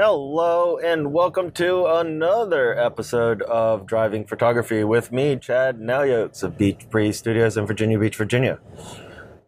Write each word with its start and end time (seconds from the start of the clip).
Hello, 0.00 0.78
and 0.78 1.12
welcome 1.12 1.50
to 1.50 1.86
another 1.86 2.78
episode 2.78 3.42
of 3.42 3.84
Driving 3.84 4.24
Photography 4.24 4.84
with 4.84 5.10
me, 5.10 5.34
Chad 5.34 5.80
Nalyokes 5.80 6.44
of 6.44 6.56
Beach 6.56 6.88
Breeze 6.88 7.18
Studios 7.18 7.56
in 7.56 7.66
Virginia 7.66 7.98
Beach, 7.98 8.14
Virginia. 8.14 8.60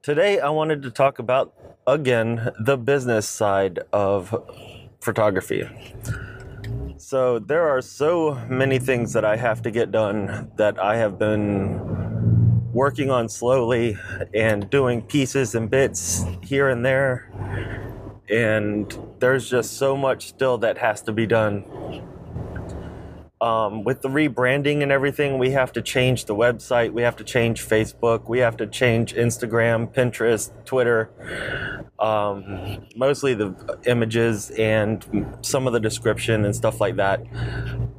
Today, 0.02 0.40
I 0.40 0.48
wanted 0.48 0.82
to 0.82 0.90
talk 0.90 1.21
about, 1.21 1.54
again, 1.86 2.50
the 2.58 2.76
business 2.76 3.28
side 3.28 3.78
of 3.92 4.34
photography. 5.00 5.68
So, 6.96 7.38
there 7.38 7.69
are 7.69 7.80
so 7.80 8.35
many 8.48 8.80
things 8.80 9.12
that 9.12 9.24
I 9.24 9.37
have 9.37 9.62
to 9.62 9.71
get 9.71 9.92
done 9.92 10.51
that 10.56 10.82
I 10.82 10.96
have 10.96 11.17
been 11.17 11.78
working 12.72 13.08
on 13.08 13.28
slowly 13.28 13.96
and 14.35 14.69
doing 14.69 15.03
pieces 15.03 15.54
and 15.54 15.71
bits 15.71 16.24
here 16.42 16.69
and 16.69 16.84
there 16.84 17.89
and 18.30 18.97
there's 19.19 19.51
just 19.51 19.77
so 19.77 19.96
much 19.96 20.28
still 20.28 20.59
that 20.59 20.78
has 20.78 21.02
to 21.02 21.12
be 21.12 21.27
done. 21.27 21.64
Um, 23.41 23.84
with 23.84 24.02
the 24.02 24.09
rebranding 24.09 24.82
and 24.82 24.92
everything, 24.92 25.38
we 25.38 25.52
have 25.52 25.73
to 25.73 25.80
change 25.80 26.27
the 26.27 26.34
website, 26.34 26.92
we 26.92 27.01
have 27.02 27.16
to 27.16 27.24
change 27.24 27.66
Facebook, 27.66 28.28
we 28.28 28.40
have 28.40 28.54
to 28.59 28.66
change 28.66 29.14
Instagram, 29.14 29.92
Pinterest, 29.95 30.52
Twitter, 30.66 31.10
um, 31.98 32.87
mostly 32.96 33.32
the 33.32 33.54
images 33.87 34.51
and 34.51 35.38
some 35.40 35.66
of 35.66 35.73
the 35.73 35.80
description 35.80 36.45
and 36.45 36.54
stuff 36.54 36.82
like 36.82 36.96
that. 36.96 37.23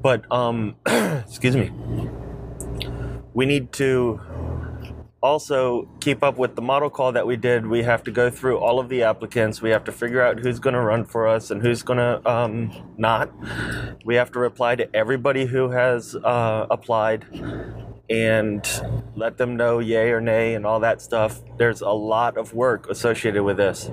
But, 0.04 0.32
um, 0.32 0.76
excuse 0.86 1.56
me, 1.56 1.72
we 3.34 3.48
need 3.48 3.72
to 3.74 4.22
also 5.22 5.88
keep 6.00 6.24
up 6.24 6.38
with 6.38 6.56
the 6.56 6.62
model 6.62 6.90
call 6.90 7.12
that 7.12 7.26
we 7.28 7.36
did. 7.36 7.68
We 7.68 7.84
have 7.84 8.04
to 8.04 8.12
go 8.12 8.30
through 8.30 8.58
all 8.58 8.80
of 8.80 8.90
the 8.90 9.04
applicants. 9.04 9.62
We 9.62 9.70
have 9.70 9.84
to 9.86 9.92
figure 9.92 10.22
out 10.22 10.40
who's 10.40 10.60
going 10.60 10.74
to 10.74 10.82
run 10.82 11.06
for 11.06 11.28
us 11.28 11.52
and 11.52 11.62
who's 11.62 11.84
going 11.84 12.00
to 12.00 12.30
um, 12.30 12.94
not. 12.98 13.32
We 14.04 14.16
have 14.16 14.32
to 14.32 14.40
reply 14.40 14.76
to 14.76 14.96
everybody 14.96 15.46
who 15.46 15.70
has 15.70 16.16
uh, 16.16 16.68
applied 16.70 17.26
and 18.10 18.68
let 19.16 19.38
them 19.38 19.56
know 19.56 19.80
yay 19.80 20.12
or 20.12 20.20
nay 20.20 20.56
and 20.56 20.66
all 20.66 20.82
that 20.82 21.02
stuff. 21.02 21.42
There's 21.58 21.82
a 21.82 21.90
lot 21.90 22.36
of 22.36 22.54
work 22.54 22.90
associated 22.90 23.44
with 23.44 23.58
this. 23.58 23.88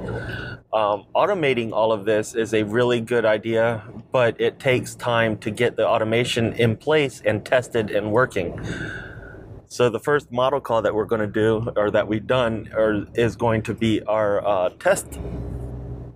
Um, 0.73 1.07
automating 1.15 1.73
all 1.73 1.92
of 1.92 2.05
this 2.05 2.35
is 2.35 2.53
a 2.53 2.63
really 2.65 3.01
good 3.01 3.25
idea 3.25 3.85
but 4.13 4.41
it 4.41 4.59
takes 4.59 4.95
time 4.95 5.37
to 5.39 5.51
get 5.51 5.77
the 5.77 5.87
automation 5.87 6.53
in 6.55 6.77
place 6.77 7.23
and 7.25 7.45
tested 7.45 7.91
and 7.91 8.11
working 8.13 8.59
so 9.69 9.91
the 9.91 10.00
first 10.00 10.33
model 10.33 10.61
call 10.61 10.83
that 10.83 10.94
we're 10.94 11.05
going 11.05 11.20
to 11.20 11.27
do, 11.27 11.70
or 11.77 11.91
that 11.91 12.08
we've 12.08 12.27
done, 12.27 12.70
or 12.74 13.06
is 13.14 13.36
going 13.36 13.62
to 13.62 13.74
be 13.74 14.02
our 14.02 14.47
uh, 14.47 14.70
test 14.80 15.20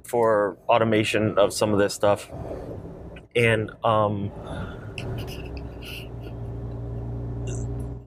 for 0.04 0.56
automation 0.68 1.38
of 1.38 1.52
some 1.52 1.72
of 1.72 1.78
this 1.78 1.92
stuff, 1.92 2.30
and 3.36 3.70
um, 3.84 4.32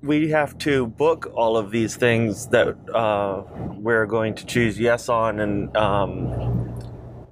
we 0.01 0.29
have 0.29 0.57
to 0.59 0.87
book 0.87 1.31
all 1.35 1.57
of 1.57 1.71
these 1.71 1.95
things 1.95 2.47
that 2.47 2.75
uh, 2.93 3.43
we're 3.77 4.05
going 4.05 4.33
to 4.35 4.45
choose 4.45 4.79
yes 4.79 5.09
on, 5.09 5.39
and 5.39 5.75
um, 5.77 6.64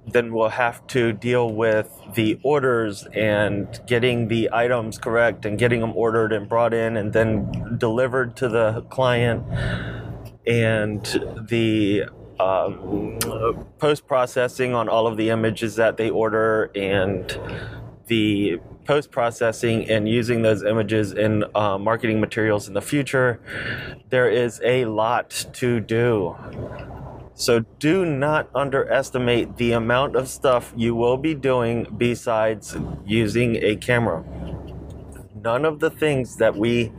then 0.08 0.34
we'll 0.34 0.50
have 0.50 0.86
to 0.88 1.14
deal 1.14 1.52
with 1.52 1.90
the 2.16 2.40
orders 2.44 3.08
and 3.14 3.80
getting 3.88 4.28
the 4.28 4.50
items 4.52 4.98
correct 4.98 5.46
and 5.46 5.58
getting 5.58 5.80
them 5.80 5.94
ordered 5.96 6.34
and 6.34 6.50
brought 6.50 6.74
in 6.74 6.98
and 6.98 7.14
then 7.14 7.78
delivered 7.78 8.36
to 8.36 8.50
the 8.50 8.82
client 8.90 9.44
and 10.46 11.06
the 11.50 12.04
um, 12.40 13.20
post 13.80 14.08
processing 14.08 14.74
on 14.74 14.90
all 14.90 15.08
of 15.08 15.18
the 15.18 15.30
images 15.30 15.76
that 15.76 15.98
they 15.98 16.10
order 16.10 16.72
and 16.76 17.40
the 18.08 18.60
post 18.86 19.12
processing 19.12 19.90
and 19.90 20.10
using 20.10 20.42
those 20.42 20.64
images 20.64 21.14
in 21.14 21.46
uh, 21.56 21.78
marketing 21.78 22.20
materials 22.20 22.68
in 22.68 22.74
the 22.74 22.82
future. 22.82 23.40
There 24.10 24.30
is 24.30 24.60
a 24.64 24.86
lot 24.86 25.46
to 25.54 25.80
do. 25.80 26.36
So 27.36 27.62
do 27.80 28.06
not 28.06 28.50
underestimate 28.54 29.58
the 29.58 29.72
amount 29.72 30.16
of 30.16 30.28
stuff 30.28 30.72
you 30.76 30.94
will 30.94 31.18
be 31.18 31.34
doing 31.34 31.88
besides 31.98 32.78
using 33.06 33.56
a 33.56 33.76
camera. 33.76 34.24
None 35.36 35.66
of 35.66 35.80
the 35.80 35.90
things 35.90 36.38
that 36.38 36.56
we 36.56 36.92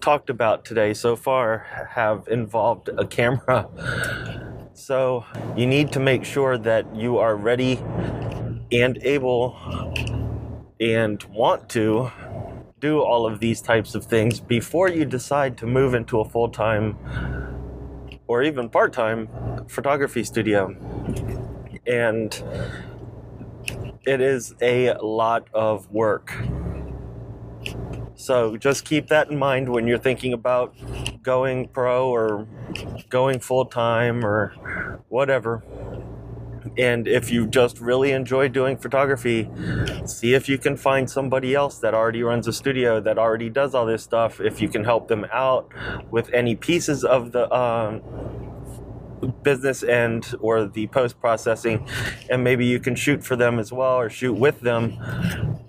talked 0.00 0.30
about 0.30 0.64
today 0.64 0.94
so 0.94 1.16
far 1.16 1.66
have 1.90 2.26
involved 2.28 2.88
a 2.96 3.06
camera. 3.06 3.68
So 4.72 5.24
you 5.56 5.66
need 5.66 5.92
to 5.92 6.00
make 6.00 6.24
sure 6.24 6.56
that 6.56 6.94
you 6.94 7.18
are 7.18 7.36
ready 7.36 7.82
and 8.72 8.98
able 9.02 9.56
and 10.80 11.22
want 11.24 11.68
to 11.70 12.10
do 12.80 13.00
all 13.00 13.26
of 13.26 13.40
these 13.40 13.60
types 13.60 13.94
of 13.94 14.04
things 14.04 14.38
before 14.40 14.88
you 14.88 15.04
decide 15.04 15.58
to 15.58 15.66
move 15.66 15.94
into 15.94 16.20
a 16.20 16.24
full 16.24 16.48
time 16.48 16.96
or 18.28 18.42
even 18.42 18.68
part 18.68 18.92
time 18.92 19.28
photography 19.68 20.22
studio. 20.22 20.76
And 21.86 22.30
it 24.06 24.20
is 24.20 24.54
a 24.62 24.94
lot 25.02 25.48
of 25.52 25.90
work. 25.90 26.32
So 28.14 28.56
just 28.56 28.84
keep 28.84 29.08
that 29.08 29.30
in 29.30 29.38
mind 29.38 29.68
when 29.68 29.86
you're 29.86 29.98
thinking 29.98 30.32
about 30.32 30.74
going 31.22 31.68
pro 31.68 32.08
or 32.08 32.46
going 33.08 33.40
full 33.40 33.64
time 33.64 34.24
or 34.24 34.54
whatever. 35.08 35.62
And 36.76 37.08
if 37.08 37.30
you 37.30 37.46
just 37.46 37.80
really 37.80 38.12
enjoy 38.12 38.48
doing 38.48 38.76
photography, 38.76 39.48
see 40.06 40.34
if 40.34 40.48
you 40.48 40.58
can 40.58 40.76
find 40.76 41.08
somebody 41.08 41.54
else 41.54 41.78
that 41.78 41.94
already 41.94 42.22
runs 42.22 42.46
a 42.46 42.52
studio 42.52 43.00
that 43.00 43.18
already 43.18 43.50
does 43.50 43.74
all 43.74 43.86
this 43.86 44.02
stuff. 44.02 44.40
If 44.40 44.60
you 44.60 44.68
can 44.68 44.84
help 44.84 45.08
them 45.08 45.26
out 45.32 45.72
with 46.10 46.32
any 46.32 46.56
pieces 46.56 47.04
of 47.04 47.32
the 47.32 47.52
um, 47.54 48.02
business 49.42 49.82
end 49.82 50.34
or 50.40 50.66
the 50.66 50.86
post 50.88 51.20
processing, 51.20 51.86
and 52.30 52.44
maybe 52.44 52.64
you 52.66 52.78
can 52.78 52.94
shoot 52.94 53.24
for 53.24 53.36
them 53.36 53.58
as 53.58 53.72
well 53.72 53.96
or 53.96 54.10
shoot 54.10 54.34
with 54.34 54.60
them. 54.60 54.98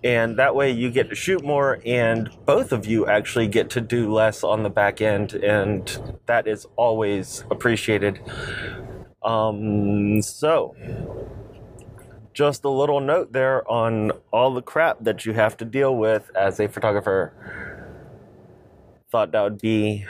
And 0.03 0.37
that 0.37 0.55
way 0.55 0.71
you 0.71 0.91
get 0.91 1.09
to 1.09 1.15
shoot 1.15 1.43
more, 1.43 1.81
and 1.85 2.29
both 2.45 2.71
of 2.71 2.85
you 2.85 3.07
actually 3.07 3.47
get 3.47 3.69
to 3.71 3.81
do 3.81 4.13
less 4.13 4.43
on 4.43 4.63
the 4.63 4.69
back 4.69 5.01
end, 5.01 5.33
and 5.33 6.17
that 6.25 6.47
is 6.47 6.67
always 6.75 7.43
appreciated. 7.51 8.21
Um, 9.23 10.21
so, 10.21 10.75
just 12.33 12.63
a 12.63 12.69
little 12.69 13.01
note 13.01 13.33
there 13.33 13.69
on 13.69 14.11
all 14.31 14.53
the 14.53 14.61
crap 14.61 14.97
that 15.01 15.25
you 15.25 15.33
have 15.33 15.57
to 15.57 15.65
deal 15.65 15.95
with 15.95 16.31
as 16.35 16.59
a 16.59 16.67
photographer. 16.67 17.33
Thought 19.11 19.31
that 19.31 19.41
would 19.41 19.59
be 19.59 20.05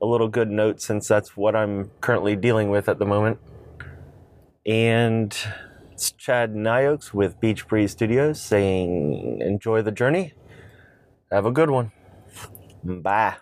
a 0.00 0.06
little 0.06 0.28
good 0.28 0.50
note 0.50 0.80
since 0.80 1.08
that's 1.08 1.36
what 1.36 1.56
I'm 1.56 1.90
currently 2.00 2.36
dealing 2.36 2.70
with 2.70 2.88
at 2.88 2.98
the 2.98 3.04
moment. 3.04 3.38
And 4.64 5.36
it's 5.92 6.12
Chad 6.12 6.54
Nalyokes 6.54 7.12
with 7.12 7.38
Beach 7.40 7.68
Breeze 7.68 7.92
Studios 7.92 8.40
saying, 8.40 9.40
enjoy 9.40 9.82
the 9.82 9.92
journey. 9.92 10.32
Have 11.30 11.46
a 11.46 11.50
good 11.50 11.70
one. 11.70 11.92
Bye. 12.82 13.36